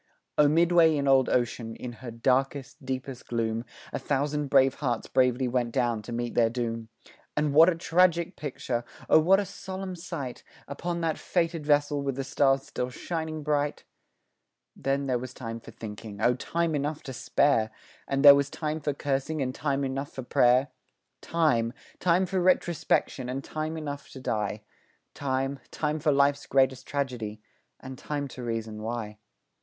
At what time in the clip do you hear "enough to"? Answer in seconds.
16.73-17.13, 23.77-24.19